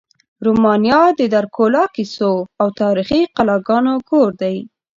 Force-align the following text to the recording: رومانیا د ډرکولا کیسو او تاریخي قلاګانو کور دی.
رومانیا 0.45 1.01
د 1.19 1.21
ډرکولا 1.33 1.83
کیسو 1.95 2.33
او 2.61 2.67
تاریخي 2.81 3.21
قلاګانو 3.35 3.93
کور 4.09 4.29
دی. 4.41 4.55